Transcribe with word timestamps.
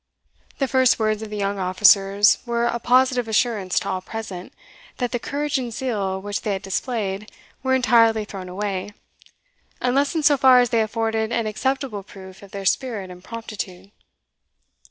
The 0.57 0.67
first 0.67 0.97
words 0.97 1.21
of 1.21 1.29
the 1.29 1.37
young 1.37 1.59
officers 1.59 2.39
were 2.43 2.65
a 2.65 2.79
positive 2.79 3.27
assurance 3.27 3.79
to 3.81 3.87
all 3.89 4.01
present, 4.01 4.51
that 4.97 5.11
the 5.11 5.19
courage 5.19 5.59
and 5.59 5.71
zeal 5.71 6.19
which 6.19 6.41
they 6.41 6.53
had 6.53 6.63
displayed 6.63 7.31
were 7.61 7.75
entirely 7.75 8.25
thrown 8.25 8.49
away, 8.49 8.93
unless 9.79 10.15
in 10.15 10.23
so 10.23 10.37
far 10.37 10.59
as 10.59 10.71
they 10.71 10.81
afforded 10.81 11.31
an 11.31 11.45
acceptable 11.45 12.01
proof 12.01 12.41
of 12.41 12.49
their 12.49 12.65
spirit 12.65 13.11
and 13.11 13.23
promptitude. 13.23 13.91